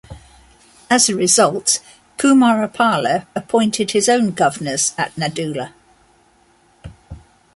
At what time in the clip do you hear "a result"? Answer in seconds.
1.09-1.79